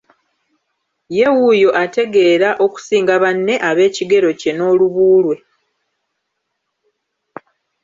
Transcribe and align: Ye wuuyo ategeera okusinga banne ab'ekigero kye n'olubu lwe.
Ye 1.17 1.27
wuuyo 1.35 1.69
ategeera 1.83 2.49
okusinga 2.65 3.13
banne 3.23 3.55
ab'ekigero 3.69 4.29
kye 4.39 4.51
n'olubu 4.53 5.05
lwe. 5.23 5.37